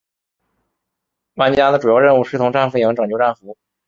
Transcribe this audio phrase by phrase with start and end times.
[1.35, 3.55] 玩家的主要任务是从战俘营拯救战俘。